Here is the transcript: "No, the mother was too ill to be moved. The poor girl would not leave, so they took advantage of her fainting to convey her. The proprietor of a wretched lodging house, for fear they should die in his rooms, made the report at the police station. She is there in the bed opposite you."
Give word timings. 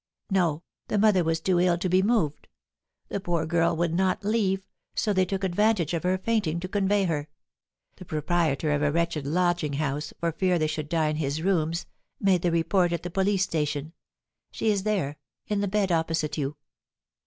"No, 0.31 0.63
the 0.87 0.97
mother 0.97 1.23
was 1.23 1.39
too 1.39 1.59
ill 1.59 1.77
to 1.77 1.87
be 1.87 2.01
moved. 2.01 2.47
The 3.09 3.19
poor 3.19 3.45
girl 3.45 3.75
would 3.77 3.93
not 3.93 4.25
leave, 4.25 4.65
so 4.95 5.13
they 5.13 5.25
took 5.25 5.43
advantage 5.43 5.93
of 5.93 6.01
her 6.01 6.17
fainting 6.17 6.59
to 6.61 6.67
convey 6.67 7.03
her. 7.03 7.29
The 7.97 8.05
proprietor 8.05 8.71
of 8.71 8.81
a 8.81 8.91
wretched 8.91 9.27
lodging 9.27 9.73
house, 9.73 10.11
for 10.19 10.31
fear 10.31 10.57
they 10.57 10.65
should 10.65 10.89
die 10.89 11.09
in 11.09 11.17
his 11.17 11.43
rooms, 11.43 11.85
made 12.19 12.41
the 12.41 12.49
report 12.51 12.91
at 12.91 13.03
the 13.03 13.11
police 13.11 13.43
station. 13.43 13.93
She 14.49 14.71
is 14.71 14.81
there 14.81 15.19
in 15.45 15.61
the 15.61 15.67
bed 15.67 15.91
opposite 15.91 16.35
you." 16.35 16.57